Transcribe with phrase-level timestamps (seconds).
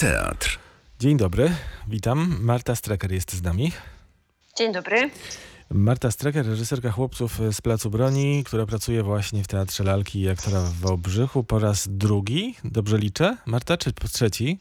[0.00, 0.58] Teatr.
[1.00, 1.50] Dzień dobry,
[1.88, 2.36] witam.
[2.40, 3.72] Marta Strecker jest z nami.
[4.56, 5.10] Dzień dobry.
[5.70, 10.60] Marta Strecker, reżyserka chłopców z Placu Broni, która pracuje właśnie w Teatrze Lalki i aktora
[10.60, 12.54] w Wałbrzychu po raz drugi.
[12.64, 13.36] Dobrze liczę?
[13.46, 14.58] Marta, czy po trzeci?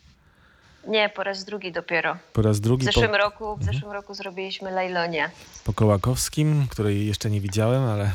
[0.87, 2.17] Nie, po raz drugi dopiero.
[2.33, 5.29] Po raz drugi W zeszłym po, roku, w zeszłym roku zrobiliśmy Lejlonie.
[5.63, 8.05] po Kołakowskim, której jeszcze nie widziałem, ale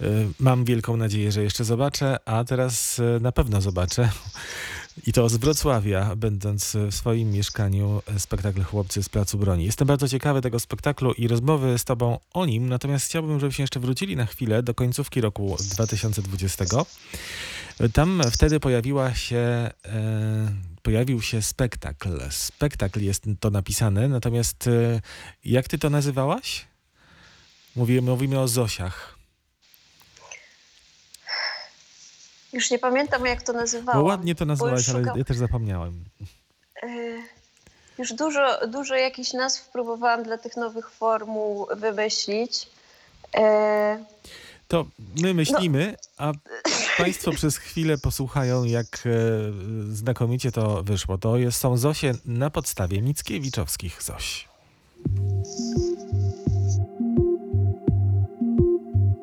[0.00, 4.08] y, mam wielką nadzieję, że jeszcze zobaczę, a teraz y, na pewno zobaczę.
[5.06, 9.64] I to z Wrocławia, będąc w swoim mieszkaniu e, spektakl Chłopcy z Placu Broni.
[9.64, 13.80] Jestem bardzo ciekawy tego spektaklu i rozmowy z Tobą o nim, natomiast chciałbym, żebyśmy jeszcze
[13.80, 16.64] wrócili na chwilę do końcówki roku 2020.
[17.92, 19.70] Tam wtedy pojawiła się, e,
[20.82, 22.20] pojawił się spektakl.
[22.30, 25.00] Spektakl jest to napisane, natomiast e,
[25.44, 26.66] jak Ty to nazywałaś?
[27.76, 29.13] Mówimy, mówimy o Zosiach.
[32.54, 34.00] Już nie pamiętam, jak to nazywałam.
[34.02, 36.04] Bo ładnie to nazwałaś, ale szukam- ja też zapomniałem.
[36.84, 37.18] Y,
[37.98, 42.66] Już dużo, dużo jakichś nazw próbowałam dla tych nowych formuł wymyślić.
[43.36, 43.40] Y,
[44.68, 44.86] To
[45.22, 46.32] my myślimy, a
[46.98, 49.10] Państwo przez chwilę posłuchają, jak e,
[49.94, 51.18] znakomicie to wyszło.
[51.18, 54.48] To jest, są Zosie na podstawie Mickiewiczowskich Zoś.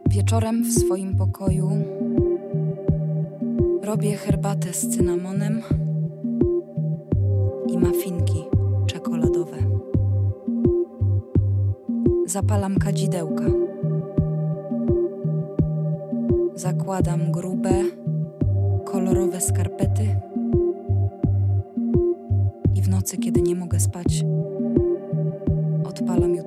[0.10, 1.70] Wieczorem w swoim pokoju
[3.92, 5.62] robię herbatę z cynamonem
[7.68, 8.44] i mafinki
[8.88, 9.58] czekoladowe.
[12.26, 13.44] Zapalam kadzidełka.
[16.56, 17.74] Zakładam grube,
[18.86, 20.16] kolorowe skarpety
[22.76, 24.26] i w nocy, kiedy nie mogę spać,
[25.84, 26.41] odpalam YouTube'a.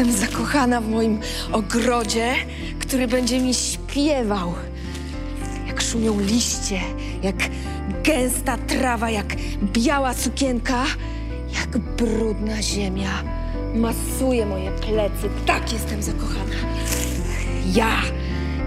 [0.00, 1.20] Jestem zakochana w moim
[1.52, 2.34] ogrodzie,
[2.78, 4.54] który będzie mi śpiewał.
[5.66, 6.80] Jak szumią liście,
[7.22, 7.36] jak
[8.04, 9.26] gęsta trawa, jak
[9.62, 10.84] biała sukienka,
[11.54, 13.22] jak brudna ziemia.
[13.74, 15.28] Masuje moje plecy.
[15.46, 16.56] Tak jestem zakochana.
[17.74, 18.02] Ja,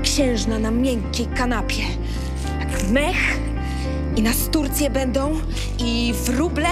[0.04, 1.84] księżna na miękkiej kanapie.
[2.60, 3.40] Jak mech
[4.16, 5.40] i na sturcje będą
[5.80, 6.70] i wróble,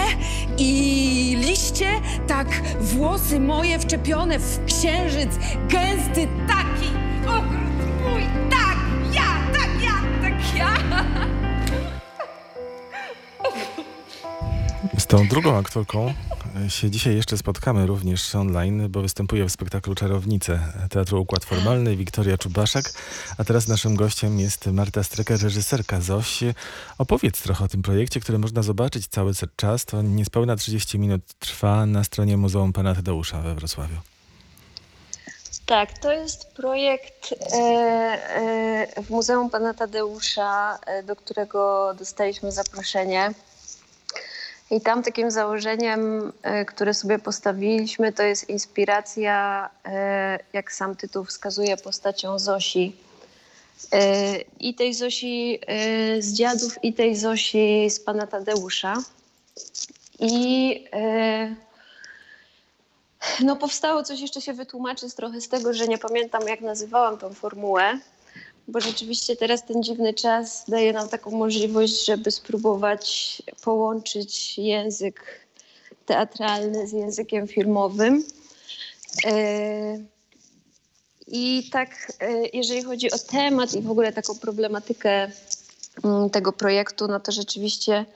[0.58, 1.86] i liście,
[2.26, 5.30] tak włosy moje wczepione w księżyc,
[5.68, 6.90] gęsty taki
[7.26, 8.76] ogród mój, tak,
[9.12, 9.92] ja, tak, ja,
[10.22, 10.74] tak, ja.
[14.98, 16.14] Z tą drugą aktorką
[16.68, 22.38] się dzisiaj jeszcze spotkamy również online, bo występuje w spektaklu Czarownice Teatru Układ Formalny Wiktoria
[22.38, 22.84] Czubaszek,
[23.38, 26.40] a teraz naszym gościem jest Marta Strecker, reżyserka Zoś.
[26.98, 29.84] Opowiedz trochę o tym projekcie, który można zobaczyć cały czas.
[29.84, 33.96] To niespełna 30 minut trwa na stronie Muzeum Pana Tadeusza we Wrocławiu.
[35.66, 43.30] Tak, to jest projekt e, e, w Muzeum Pana Tadeusza, e, do którego dostaliśmy zaproszenie.
[44.72, 51.24] I tam takim założeniem, e, które sobie postawiliśmy, to jest inspiracja, e, jak sam tytuł
[51.24, 52.96] wskazuje, postacią Zosi.
[53.92, 55.60] E, I tej Zosi
[56.18, 58.94] z dziadów, i tej Zosi z Pana Tadeusza.
[60.20, 60.84] I
[63.40, 67.18] no powstało coś, jeszcze się wytłumaczy z trochę z tego, że nie pamiętam jak nazywałam
[67.18, 67.98] tą formułę,
[68.68, 75.46] bo rzeczywiście teraz ten dziwny czas daje nam taką możliwość, żeby spróbować połączyć język
[76.06, 78.24] teatralny z językiem filmowym.
[79.26, 79.98] E,
[81.26, 85.30] I tak, e, jeżeli chodzi o temat i w ogóle taką problematykę
[86.04, 88.06] mm, tego projektu, no to rzeczywiście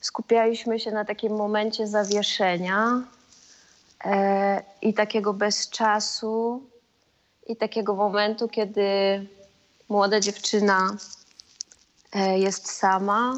[0.00, 3.02] skupialiśmy się na takim momencie zawieszenia,
[4.04, 6.62] e, i takiego bezczasu,
[7.46, 8.80] i takiego momentu, kiedy
[9.88, 10.96] młoda dziewczyna
[12.12, 13.36] e, jest sama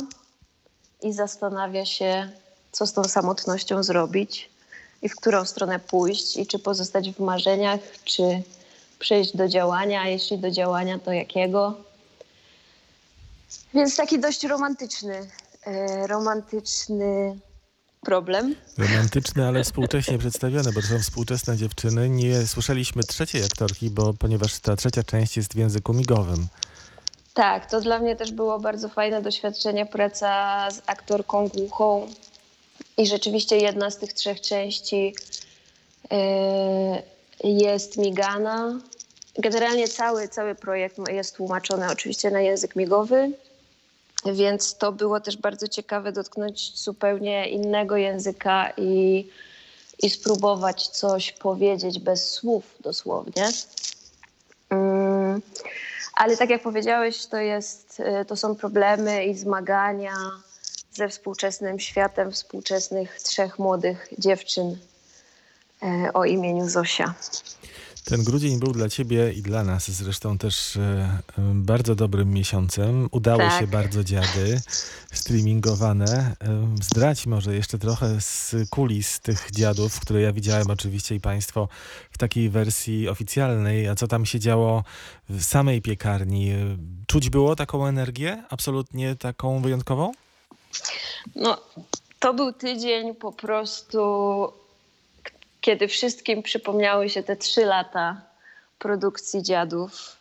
[1.03, 2.33] i zastanawia się,
[2.73, 4.51] co z tą samotnością zrobić
[5.03, 8.43] i w którą stronę pójść, i czy pozostać w marzeniach, czy
[8.99, 11.75] przejść do działania, a jeśli do działania, to jakiego.
[13.75, 15.31] Więc taki dość romantyczny,
[15.67, 17.39] e, romantyczny
[18.01, 18.55] problem.
[18.79, 22.09] Romantyczne, ale współcześnie przedstawione, bo to są współczesne dziewczyny.
[22.09, 26.47] Nie słyszeliśmy trzeciej aktorki, bo ponieważ ta trzecia część jest w języku migowym.
[27.35, 32.09] Tak, to dla mnie też było bardzo fajne doświadczenie, praca z aktorką głuchą.
[32.97, 35.15] I rzeczywiście jedna z tych trzech części
[36.11, 38.81] yy, jest migana,
[39.39, 43.33] generalnie cały, cały projekt jest tłumaczony oczywiście na język migowy,
[44.25, 49.29] więc to było też bardzo ciekawe dotknąć zupełnie innego języka i,
[50.03, 53.49] i spróbować coś powiedzieć bez słów dosłownie.
[54.71, 55.43] Mm,
[56.15, 60.15] Ale tak jak powiedziałeś, to, jest, y, to są problemy i zmagania
[60.93, 64.79] ze współczesnym światem współczesnych trzech młodych dziewczyn
[65.83, 67.15] e, o imieniu Zosia.
[68.11, 73.09] Ten grudzień był dla ciebie i dla nas zresztą też e, e, bardzo dobrym miesiącem.
[73.11, 73.61] Udały Tak.
[73.61, 74.61] się bardzo dziady
[75.13, 76.37] streamingowane.
[76.41, 81.69] E, Zdradź może jeszcze trochę z kulis tych dziadów, które ja widziałem oczywiście i państwo
[82.11, 83.89] w takiej wersji oficjalnej.
[83.89, 84.85] A co tam się działo
[85.29, 86.53] w samej piekarni?
[87.07, 88.45] Czuć było taką energię?
[88.51, 90.13] Absolutnie taką wyjątkową?
[91.37, 91.59] No,
[92.19, 93.99] to był tydzień po prostu,
[95.61, 98.21] kiedy wszystkim przypomniały się te trzy lata
[98.79, 100.17] produkcji dziadów.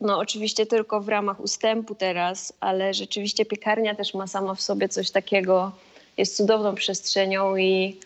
[0.00, 4.88] No, oczywiście tylko w ramach ustępu teraz, ale rzeczywiście piekarnia też ma sama w sobie
[4.88, 5.72] coś takiego,
[6.16, 8.00] jest cudowną przestrzenią i,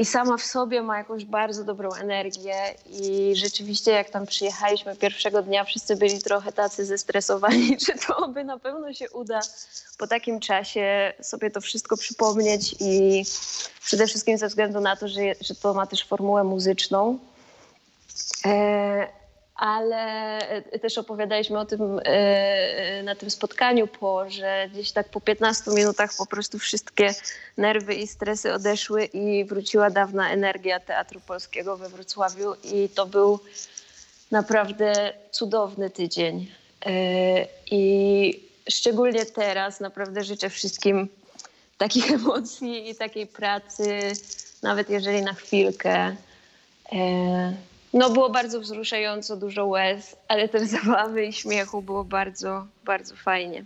[0.00, 2.54] i sama w sobie ma jakąś bardzo dobrą energię.
[2.90, 8.44] I rzeczywiście, jak tam przyjechaliśmy pierwszego dnia, wszyscy byli trochę tacy zestresowani, czy to by
[8.44, 9.40] na pewno się uda
[9.98, 13.24] po takim czasie sobie to wszystko przypomnieć i
[13.88, 17.18] przede wszystkim ze względu na to, że, że to ma też formułę muzyczną.
[18.44, 19.06] E,
[19.54, 25.20] ale e, też opowiadaliśmy o tym e, na tym spotkaniu po, że gdzieś tak po
[25.20, 27.14] 15 minutach po prostu wszystkie
[27.56, 33.38] nerwy i stresy odeszły i wróciła dawna energia Teatru Polskiego we Wrocławiu i to był
[34.30, 36.50] naprawdę cudowny tydzień.
[37.70, 41.08] I szczególnie teraz naprawdę życzę wszystkim
[41.78, 44.12] takich emocji i takiej pracy,
[44.62, 46.16] nawet jeżeli na chwilkę.
[46.92, 47.52] E,
[47.92, 53.64] No było bardzo wzruszająco, dużo łez, ale też zabawy i śmiechu było bardzo, bardzo fajnie.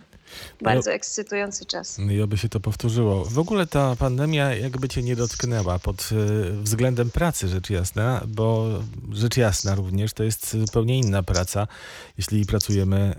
[0.60, 1.98] Bardzo ekscytujący czas.
[1.98, 3.24] I oby się to powtórzyło.
[3.24, 8.68] W ogóle ta pandemia jakby cię nie dotknęła pod y, względem pracy, rzecz jasna, bo
[9.12, 11.66] rzecz jasna również to jest zupełnie inna praca,
[12.18, 13.14] jeśli pracujemy,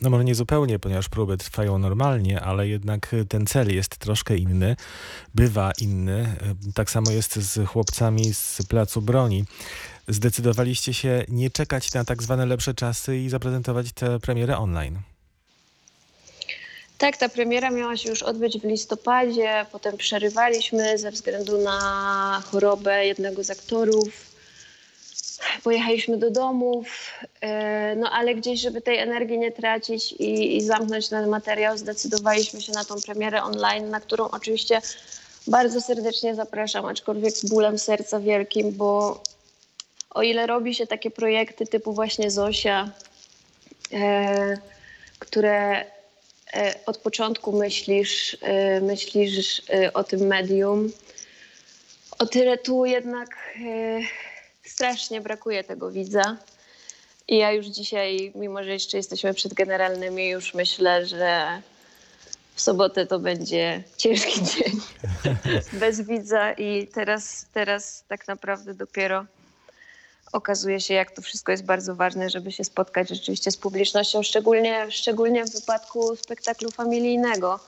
[0.00, 4.76] no może nie zupełnie, ponieważ próby trwają normalnie, ale jednak ten cel jest troszkę inny,
[5.34, 6.36] bywa inny.
[6.68, 9.44] Y, Tak samo jest z chłopcami z Placu Broni.
[10.08, 14.98] Zdecydowaliście się nie czekać na tak zwane lepsze czasy i zaprezentować tę premierę online.
[17.02, 23.06] Tak, ta premiera miała się już odbyć w listopadzie, potem przerywaliśmy ze względu na chorobę
[23.06, 24.08] jednego z aktorów.
[25.64, 26.86] Pojechaliśmy do domów,
[27.40, 32.60] e, no ale gdzieś, żeby tej energii nie tracić i, i zamknąć ten materiał, zdecydowaliśmy
[32.60, 34.80] się na tą premierę online, na którą oczywiście
[35.46, 39.22] bardzo serdecznie zapraszam, aczkolwiek z bólem serca wielkim, bo
[40.10, 42.90] o ile robi się takie projekty typu właśnie Zosia,
[43.92, 44.58] e,
[45.18, 45.84] które
[46.86, 50.92] od początku myślisz, e, myślisz e, o tym medium,
[52.18, 54.00] o tyle tu jednak e,
[54.64, 56.36] strasznie brakuje tego widza.
[57.28, 61.62] I ja już dzisiaj, mimo że jeszcze jesteśmy przed generalnymi, już myślę, że
[62.54, 64.80] w sobotę to będzie ciężki dzień
[65.72, 69.26] bez widza i teraz, teraz tak naprawdę dopiero
[70.32, 74.90] okazuje się, jak to wszystko jest bardzo ważne, żeby się spotkać rzeczywiście z publicznością, szczególnie,
[74.90, 77.60] szczególnie w wypadku spektaklu familijnego,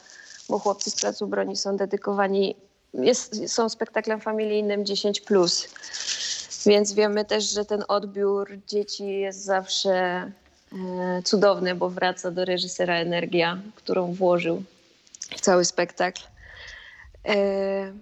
[0.49, 2.56] bo chłopcy z Placu Broni są dedykowani,
[2.94, 5.68] jest, są spektaklem familijnym 10+.
[6.66, 10.33] Więc wiemy też, że ten odbiór dzieci jest zawsze e,
[11.25, 14.62] cudowny, bo wraca do reżysera energia, którą włożył
[15.37, 16.23] w cały spektakl.
[17.28, 17.92] E,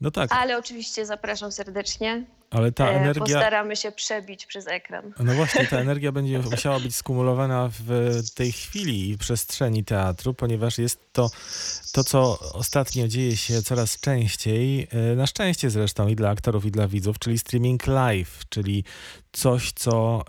[0.00, 2.24] No tak, ale oczywiście zapraszam serdecznie.
[2.50, 3.20] Ale ta E, energia...
[3.20, 5.12] Postaramy się przebić przez ekran.
[5.18, 10.78] No właśnie, ta energia będzie musiała być skumulowana w tej chwili i przestrzeni teatru, ponieważ
[10.78, 11.30] jest to
[11.92, 16.70] to, co ostatnio dzieje się coraz częściej, e, na szczęście zresztą i dla aktorów, i
[16.70, 18.84] dla widzów, czyli streaming live, czyli
[19.32, 20.24] coś, co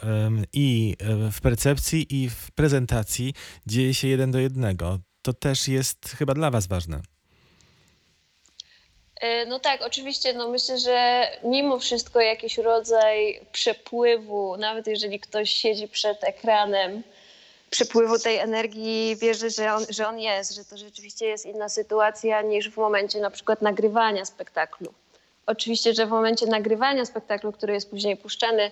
[0.53, 3.33] i e, w percepcji, i w prezentacji
[3.65, 4.99] dzieje się jeden do jednego.
[5.21, 7.01] To też jest chyba dla was ważne.
[9.21, 15.51] E, No tak, oczywiście, no myślę, że mimo wszystko jakiś rodzaj przepływu, nawet jeżeli ktoś
[15.51, 17.03] siedzi przed ekranem,
[17.69, 22.41] przepływu tej energii wierzy, że on, że on jest, że to rzeczywiście jest inna sytuacja
[22.41, 24.93] niż w momencie na przykład nagrywania spektaklu.
[25.45, 28.71] Oczywiście, że w momencie nagrywania spektaklu, który jest później puszczany,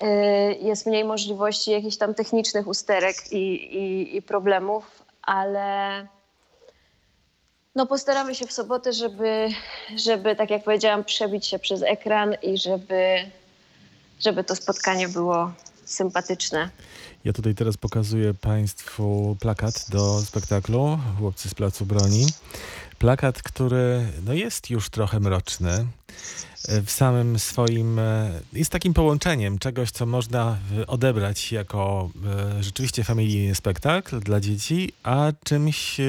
[0.00, 6.06] e, jest mniej możliwości jakichś tam technicznych usterek i, i, i problemów, ale
[7.74, 9.48] no postaramy się w sobotę, żeby,
[9.96, 13.30] żeby, tak jak powiedziałam, przebić się przez ekran i żeby,
[14.20, 15.52] żeby to spotkanie było
[15.92, 16.70] sympatyczne.
[17.24, 22.26] Ja tutaj teraz pokazuję Państwu plakat do spektaklu Chłopcy z Placu Broni.
[22.98, 25.86] Plakat, który no jest już trochę mroczny.
[26.86, 32.10] W samym swoim e, jest takim połączeniem czegoś, co można odebrać jako
[32.56, 36.04] e, rzeczywiście familijny spektakl dla dzieci, a czymś, e,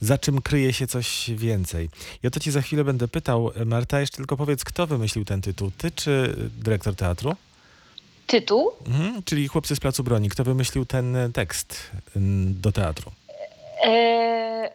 [0.00, 1.90] za czym kryje się coś więcej.
[2.26, 3.50] O to Ci za chwilę będę pytał.
[3.66, 5.70] Marta, jeszcze tylko powiedz, kto wymyślił ten tytuł?
[5.78, 7.36] Ty czy dyrektor teatru?
[8.26, 8.70] Tytuł?
[8.86, 10.28] Mhm, czyli Chłopcy z Placu Broni.
[10.28, 11.90] Kto wymyślił ten e, tekst
[12.46, 13.10] do teatru?
[13.84, 14.70] E,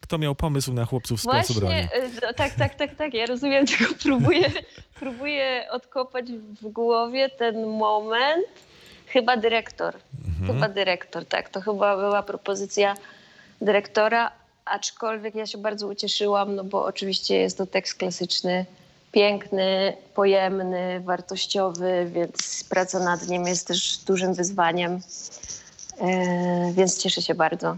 [0.00, 1.74] Kto miał pomysł na Chłopców z Placu Broni?
[1.74, 4.50] Właśnie, e, tak, tak, tak, tak, ja rozumiem, tylko próbuję,
[4.94, 6.26] próbuję odkopać
[6.62, 8.46] w głowie ten moment.
[9.06, 9.96] Chyba dyrektor,
[10.28, 10.46] Mhm.
[10.54, 12.94] chyba dyrektor, tak, to chyba była propozycja
[13.60, 14.32] dyrektora,
[14.64, 18.66] aczkolwiek ja się bardzo ucieszyłam, no bo oczywiście jest to tekst klasyczny,
[19.12, 25.00] piękny, pojemny, wartościowy, więc praca nad nim jest też dużym wyzwaniem,
[26.00, 27.76] e, więc cieszę się bardzo.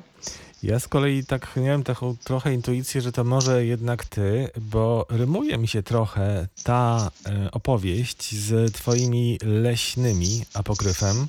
[0.63, 5.59] Ja z kolei tak miałem taką trochę intuicję, że to może jednak ty, bo rymuje
[5.59, 11.27] mi się trochę ta e, opowieść z twoimi leśnymi apokryfem,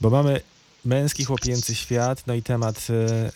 [0.00, 0.40] bo mamy
[0.84, 3.30] męski, chłopięcy świat, no i temat e,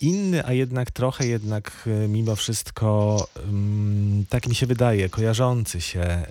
[0.00, 6.00] inny, a jednak trochę jednak e, mimo wszystko mm, tak mi się wydaje, kojarzący się,
[6.00, 6.26] e,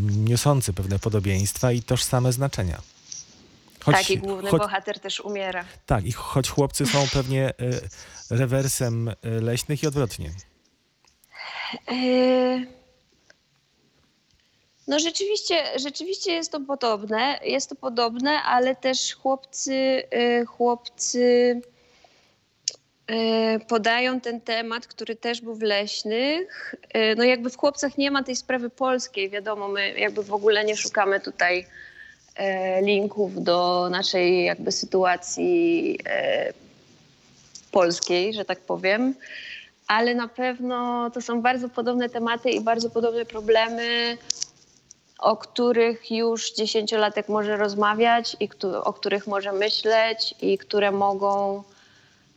[0.00, 2.80] niosący pewne podobieństwa i tożsame znaczenia.
[3.80, 5.64] Choć- tak, i główny choć- bohater też umiera.
[5.86, 7.88] tak, i choć chłopcy są pewnie y,
[8.30, 10.30] rewersem leśnych i odwrotnie.
[14.88, 20.02] No rzeczywiście, rzeczywiście jest to podobne, jest to podobne, ale też chłopcy,
[20.46, 21.60] chłopcy
[23.68, 26.74] podają ten temat, który też był w Leśnych.
[26.94, 30.64] Yy, No jakby w chłopcach nie ma tej sprawy polskiej, wiadomo, my jakby w ogóle
[30.64, 31.66] nie szukamy tutaj
[32.38, 32.44] yy,
[32.82, 35.98] linków do naszej jakby sytuacji
[37.70, 39.14] polskiej, że tak powiem
[39.90, 44.18] ale na pewno to są bardzo podobne tematy i bardzo podobne problemy,
[45.18, 48.48] o których już dziesięciolatek może rozmawiać i
[48.84, 51.62] o których może myśleć i które mogą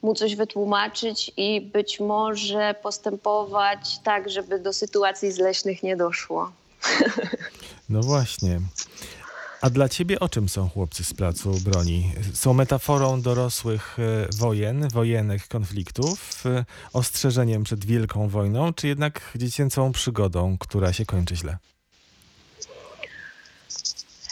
[0.03, 6.51] mu coś wytłumaczyć i być może postępować tak, żeby do sytuacji zleśnych nie doszło.
[7.89, 8.59] No właśnie.
[9.61, 12.11] A dla ciebie o czym są chłopcy z placu broni?
[12.33, 19.91] Są metaforą dorosłych y, wojen, wojennych konfliktów, y, ostrzeżeniem przed wielką wojną, czy jednak dziecięcą
[19.91, 21.57] przygodą, która się kończy źle?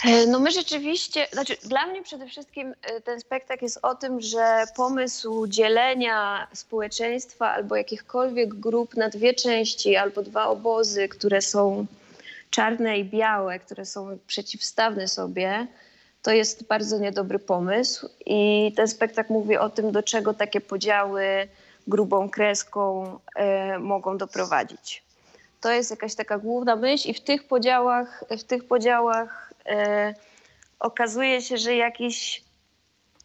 [0.05, 4.21] E, No my rzeczywiście, znaczy dla mnie przede wszystkim e, ten spektakl jest o tym,
[4.21, 11.85] że pomysł dzielenia społeczeństwa albo jakichkolwiek grup na dwie części albo dwa obozy, które są
[12.49, 15.67] czarne i białe, które są przeciwstawne sobie,
[16.23, 21.23] to jest bardzo niedobry pomysł i ten spektakl mówi o tym, do czego takie podziały
[21.87, 25.03] grubą kreską e, mogą doprowadzić.
[25.61, 29.50] To jest jakaś taka główna myśl i w tych podziałach, w tych podziałach
[30.79, 32.43] okazuje się, że jakiś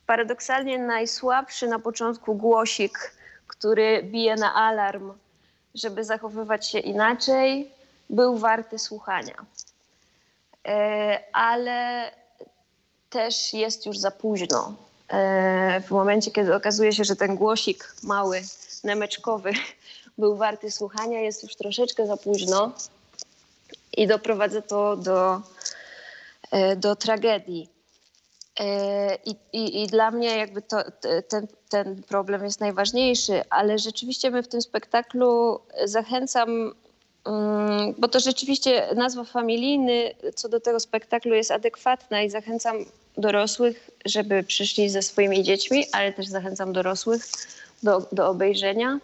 [0.07, 3.13] paradoksalnie najsłabszy na początku głosik,
[3.47, 5.13] który bije na alarm,
[5.75, 7.71] żeby zachowywać się inaczej,
[8.11, 9.35] był warty słuchania.
[10.69, 12.11] E, ale
[13.11, 14.75] też jest już za późno.
[15.09, 18.43] E, w momencie, kiedy okazuje się, że ten głosik mały,
[18.85, 19.53] nemeczkowy
[20.19, 22.73] był warty słuchania, jest już troszeczkę za późno
[23.97, 25.41] i doprowadza to do, e,
[26.77, 27.69] do tragedii.
[28.61, 33.79] E, I, i, I dla mnie jakby to, te- ten, ten problem jest najważniejszy, ale
[33.79, 36.75] rzeczywiście my w tym spektaklu zachęcam,
[37.27, 42.77] mm, bo to rzeczywiście nazwa familijny co do tego spektaklu jest adekwatna i zachęcam
[43.17, 47.27] dorosłych, żeby przyszli ze swoimi dziećmi, ale też zachęcam dorosłych
[47.83, 48.99] do, do obejrzenia.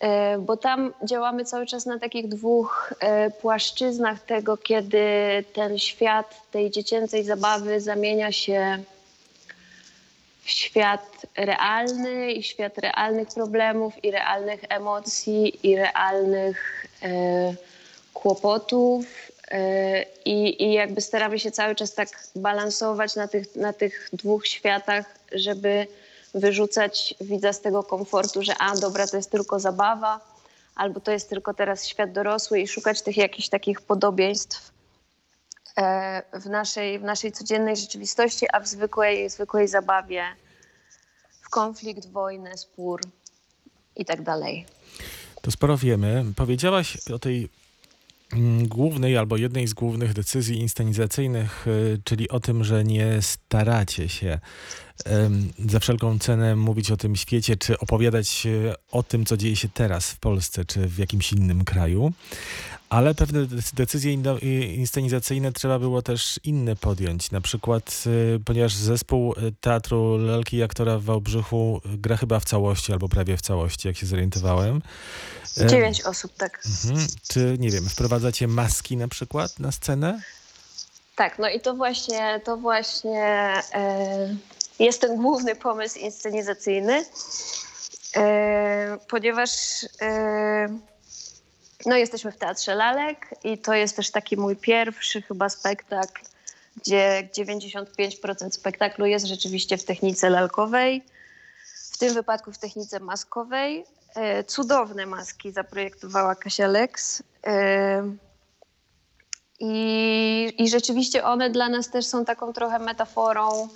[0.00, 5.04] E, bo tam działamy cały czas na takich dwóch e, płaszczyznach tego, kiedy
[5.52, 8.78] ten świat tej dziecięcej zabawy zamienia się
[10.42, 17.54] w świat realny i świat realnych problemów i realnych emocji i realnych e,
[18.14, 19.06] kłopotów.
[19.50, 24.46] E, I, I jakby staramy się cały czas tak balansować na tych, na tych dwóch
[24.46, 25.86] światach, żeby
[26.34, 30.20] wyrzucać widza z tego komfortu, że a dobra, to jest tylko zabawa,
[30.74, 34.72] albo to jest tylko teraz świat dorosły i szukać tych jakichś takich podobieństw
[35.76, 40.24] e, w naszej, w naszej codziennej rzeczywistości, a w zwykłej, zwykłej zabawie,
[41.40, 43.00] w konflikt, wojnę, spór
[43.96, 44.66] i tak dalej.
[45.42, 46.24] To sporo wiemy.
[46.36, 47.48] Powiedziałaś o tej
[48.62, 54.38] głównej albo jednej z głównych decyzji inscenizacyjnych, y, czyli o tym, że nie staracie się
[55.68, 58.46] za wszelką cenę mówić o tym świecie, czy opowiadać
[58.90, 62.12] o tym, co dzieje się teraz w Polsce, czy w jakimś innym kraju.
[62.88, 64.12] Ale pewne dec- decyzje
[64.74, 67.30] inscenizacyjne trzeba było też inne podjąć.
[67.30, 68.04] Na przykład,
[68.36, 73.08] y, ponieważ zespół y, Teatru Lalki i Aktora w Wałbrzychu gra chyba w całości, albo
[73.08, 74.82] prawie w całości, jak się zorientowałem.
[75.60, 76.62] Em, Dziewięć osób, tak.
[76.84, 77.06] Mhm.
[77.28, 80.20] Czy, nie wiem, wprowadzacie maski na przykład na scenę?
[81.16, 84.36] Tak, no i to właśnie, to właśnie e,
[84.78, 87.04] jest ten główny pomysł inscenizacyjny,
[88.16, 89.50] e, ponieważ
[90.00, 90.78] e,
[91.86, 96.22] no jesteśmy w Teatrze Lalek i to jest też taki mój pierwszy chyba spektakl,
[96.76, 101.02] gdzie 95% spektaklu jest rzeczywiście w technice lalkowej,
[101.92, 103.84] w tym wypadku w technice maskowej.
[104.14, 107.22] E, cudowne maski zaprojektowała Kasia Lex.
[107.46, 108.16] E,
[109.60, 113.68] i, I rzeczywiście one dla nas też są taką trochę metaforą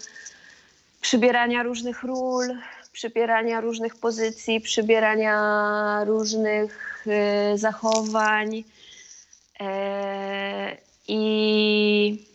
[1.01, 2.59] przybierania różnych ról,
[2.93, 8.65] przybierania różnych pozycji, przybierania różnych e, zachowań.
[9.61, 10.77] E,
[11.09, 12.27] i,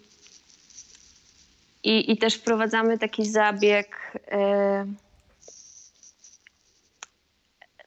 [1.83, 4.19] i, I też wprowadzamy taki zabieg.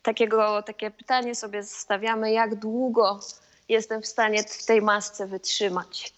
[0.06, 3.20] Takiego, takie pytanie sobie stawiamy, jak długo
[3.68, 6.12] jestem w stanie w tej masce wytrzymać.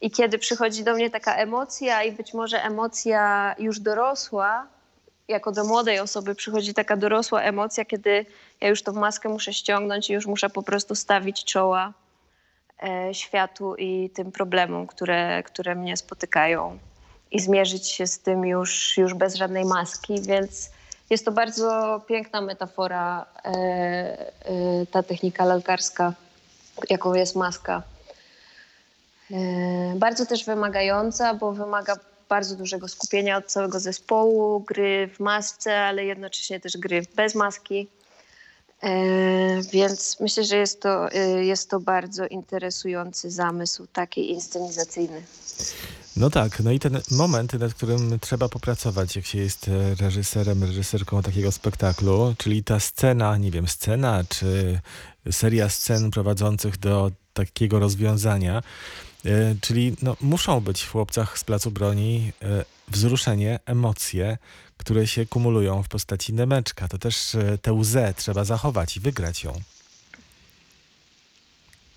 [0.00, 4.66] I kiedy przychodzi do mnie taka emocja, i być może emocja już dorosła,
[5.28, 8.26] jako do młodej osoby przychodzi taka dorosła emocja, kiedy
[8.60, 11.92] ja już tą maskę muszę ściągnąć i już muszę po prostu stawić czoła
[12.82, 16.78] e, światu i tym problemom, które, które mnie spotykają
[17.30, 20.70] i zmierzyć się z tym już, już bez żadnej maski, więc
[21.10, 24.32] jest to bardzo piękna metafora, e, e,
[24.90, 26.12] ta technika lalkarska
[26.90, 27.82] jaką jest maska.
[29.30, 29.36] E,
[29.96, 31.96] Bardzo też wymagająca, bo wymaga
[32.28, 37.88] bardzo dużego skupienia od całego zespołu, gry w masce, ale jednocześnie też gry bez maski.
[39.72, 41.08] Więc myślę, że jest to,
[41.40, 45.22] jest to bardzo interesujący zamysł, taki inscenizacyjny.
[46.16, 51.22] No tak, no i ten moment, nad którym trzeba popracować, jak się jest reżyserem, reżyserką
[51.22, 54.80] takiego spektaklu, czyli ta scena, nie wiem, scena czy
[55.30, 58.62] seria scen prowadzących do takiego rozwiązania,
[59.24, 64.38] e, czyli no, muszą być w chłopcach z Placu Broni e, wzruszenie, emocje,
[64.76, 66.88] które się kumulują w postaci nemeczka.
[66.88, 69.60] To też e, tę łzę trzeba zachować i wygrać ją.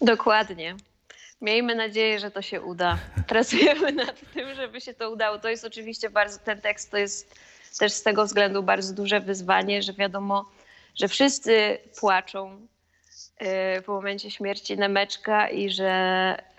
[0.01, 0.75] Dokładnie.
[1.41, 2.97] Miejmy nadzieję, że to się uda.
[3.28, 5.39] Pracujemy nad tym, żeby się to udało.
[5.39, 7.36] To jest oczywiście bardzo, ten tekst to jest
[7.80, 10.45] też z tego względu bardzo duże wyzwanie, że wiadomo,
[10.95, 12.67] że wszyscy płaczą
[13.38, 15.91] e, w momencie śmierci Nemeczka i że,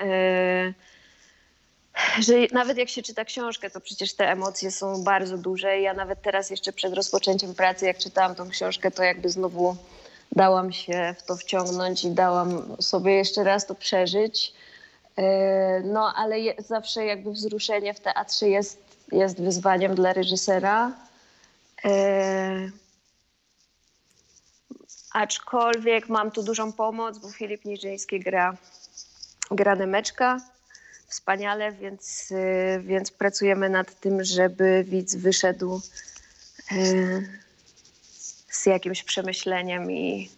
[0.01, 0.73] e,
[2.21, 5.81] że nawet jak się czyta książkę, to przecież te emocje są bardzo duże.
[5.81, 9.77] Ja nawet teraz jeszcze przed rozpoczęciem pracy, jak czytałam tą książkę, to jakby znowu
[10.33, 14.53] dałam się w to wciągnąć i dałam sobie jeszcze raz to przeżyć.
[15.21, 20.93] E, No, ale zawsze jakby wzruszenie w teatrze jest, jest wyzwaniem dla reżysera.
[21.85, 22.71] E,
[25.13, 28.57] aczkolwiek mam tu dużą pomoc, bo Filip Niżyński gra,
[29.51, 30.41] gra Nemeczka
[31.09, 35.81] wspaniale, więc, e, więc pracujemy nad tym, żeby widz wyszedł
[38.49, 40.31] z jakimś przemyśleniem i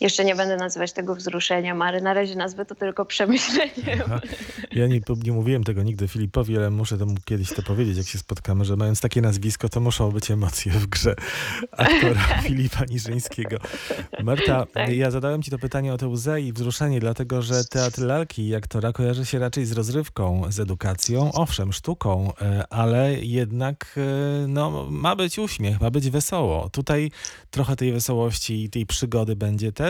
[0.00, 4.00] jeszcze nie będę nazywać tego wzruszeniem, ale na razie nazwę to tylko przemyśleniem.
[4.04, 4.20] Aha.
[4.72, 8.06] Ja nie, nie mówiłem tego nigdy Filipowi, ale muszę to mu kiedyś to powiedzieć, jak
[8.06, 11.14] się spotkamy, że mając takie nazwisko, to muszą być emocje w grze
[11.72, 13.56] aktora Filipa Niżyńskiego.
[14.22, 14.88] Marta, Tak.
[14.92, 18.54] ja zadałem ci to pytanie o tę łzę i wzruszenie, dlatego że teatr lalki i
[18.54, 24.86] aktora kojarzy się raczej z rozrywką, z edukacją, owszem, sztuką, e, ale jednak e, no,
[24.90, 26.68] ma być uśmiech, ma być wesoło.
[26.70, 27.10] Tutaj
[27.50, 29.87] trochę tej wesołości i tej przygody będzie też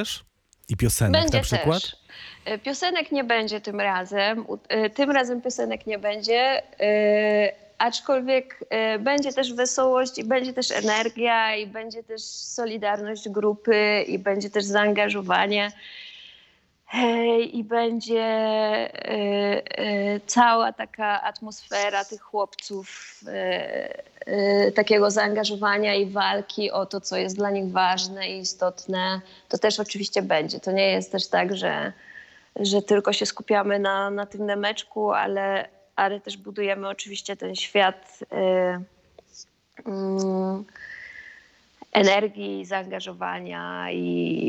[0.68, 1.82] i piosenek Będzie na przykład.
[1.82, 1.96] też.
[2.44, 4.46] E, Piosenek nie będzie tym razem.
[4.68, 6.62] E, Tym razem piosenek nie będzie.
[6.80, 8.60] e, Aczkolwiek
[9.00, 14.64] będzie też wesołość i będzie też energia i będzie też solidarność grupy i będzie też
[14.64, 15.72] zaangażowanie.
[17.52, 18.92] I będzie e,
[19.78, 27.36] e, cała taka atmosfera tych chłopców, e, takiego zaangażowania i walki o to, co jest
[27.36, 29.20] dla nich ważne i istotne.
[29.48, 30.60] To też oczywiście będzie.
[30.60, 31.92] To nie jest też tak, że,
[32.56, 38.18] że tylko się skupiamy na, na tym nemeczku, ale, ale też budujemy oczywiście ten świat.
[38.32, 38.80] e,
[39.86, 40.64] mm,
[41.92, 43.98] energii, zaangażowania i,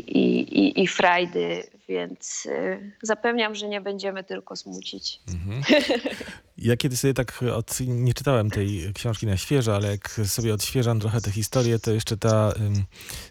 [0.06, 5.20] i, i, i frajdy, więc y, zapewniam, że nie będziemy tylko smucić.
[5.28, 5.62] Mhm.
[6.60, 11.00] Ja kiedy sobie tak od, nie czytałem tej książki na świeżo, ale jak sobie odświeżam
[11.00, 12.84] trochę tę historię, to jeszcze ta ym,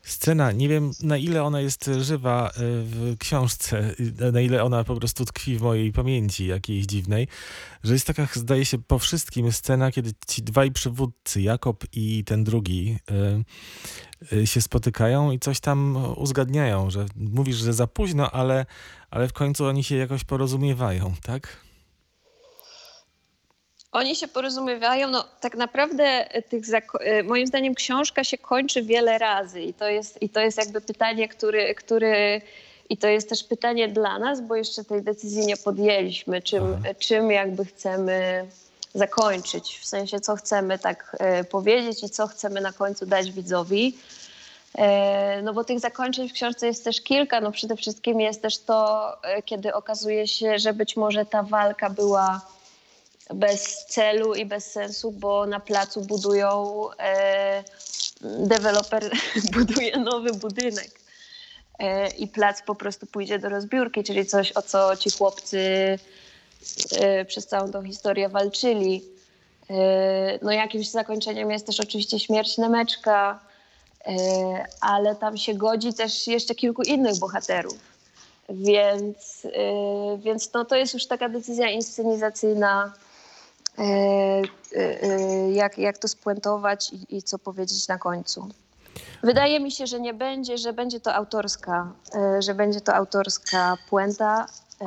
[0.04, 4.84] scena, nie wiem na ile ona jest żywa y, w książce, y, na ile ona
[4.84, 7.28] po prostu tkwi w mojej pamięci jakiejś dziwnej,
[7.84, 12.44] że jest taka, zdaje się, po wszystkim scena, kiedy ci dwaj przywódcy, Jakob i ten
[12.44, 12.98] drugi,
[14.32, 18.66] y, się spotykają i coś tam uzgadniają, że mówisz, że za późno, ale,
[19.10, 21.69] ale w końcu oni się jakoś porozumiewają, tak?
[23.92, 29.18] Oni się porozumiewają, no tak naprawdę tych zako- e, moim zdaniem książka się kończy wiele
[29.18, 32.42] razy i to jest, i to jest jakby pytanie, który, który
[32.90, 36.94] i to jest też pytanie dla nas, bo jeszcze tej decyzji nie podjęliśmy, czym, Aha.
[37.00, 38.46] czym jakby chcemy
[38.94, 43.98] zakończyć, w sensie co chcemy tak e, powiedzieć i co chcemy na końcu dać widzowi.
[44.78, 47.42] E, No bo tych zakończeń w książce jest też kilka.
[47.42, 51.90] No przede wszystkim jest też to, e, kiedy okazuje się, że być może ta walka
[51.90, 52.42] była
[53.34, 57.64] bez celu i bez sensu, bo na placu budują, e,
[58.22, 59.12] deweloper
[59.54, 61.00] buduje nowy budynek
[61.80, 65.60] e, i plac po prostu pójdzie do rozbiórki, czyli coś, o co ci chłopcy
[67.00, 69.04] e, przez całą tą historię walczyli.
[69.70, 73.40] E, no jakimś zakończeniem jest też oczywiście śmierć Nemeczka,
[74.06, 74.14] e,
[74.82, 77.78] ale tam się godzi też jeszcze kilku innych bohaterów.
[78.50, 82.94] Więc, e, więc no, to jest już taka decyzja inscenizacyjna,
[85.54, 88.50] jak, jak to spuentować i, i co powiedzieć na końcu.
[89.24, 93.78] Wydaje mi się, że nie będzie, że będzie to autorska, e, że będzie to autorska
[93.90, 94.46] puenta,
[94.82, 94.86] e,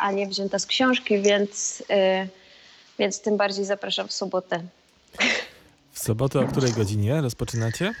[0.00, 2.28] a nie wzięta z książki, więc, e,
[2.98, 4.62] więc tym bardziej zapraszam w sobotę.
[5.92, 7.94] W sobotę o której godzinie rozpoczynacie?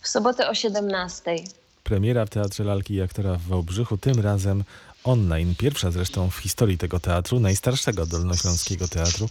[0.00, 1.36] W sobotę o 17.
[1.84, 4.64] Premiera w Teatrze Lalki i Aktora w Wałbrzychu, tym razem
[5.04, 5.54] online.
[5.54, 9.28] Pierwsza zresztą w historii tego teatru, najstarszego dolnośląskiego teatru.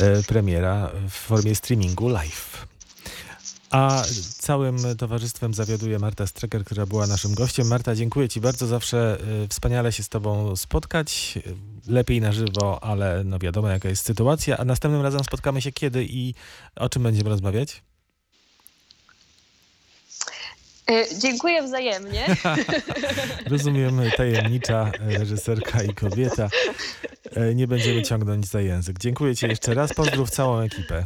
[0.00, 2.66] E, premiera w formie streamingu live.
[3.70, 4.02] A
[4.38, 7.66] całym towarzystwem zawiaduje Marta Strecker, która była naszym gościem.
[7.66, 8.66] Marta, dziękuję Ci bardzo.
[8.66, 11.38] Zawsze e, wspaniale się z Tobą spotkać.
[11.86, 14.58] Lepiej na żywo, ale no wiadomo jaka jest sytuacja.
[14.58, 16.34] A następnym razem spotkamy się kiedy i
[16.76, 17.72] o czym będziemy rozmawiać?
[17.72, 17.82] E,
[21.18, 22.26] Dziękuję wzajemnie.
[23.50, 26.48] Rozumiem, tajemnicza e, reżyserka i kobieta.
[27.36, 28.98] E, Nie będziemy ciągnąć za język.
[28.98, 29.92] Dziękuję Ci jeszcze raz.
[29.94, 31.04] Pozdrów całą ekipę.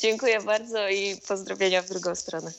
[0.00, 2.52] Dziękuję bardzo i pozdrowienia w drugą stronę.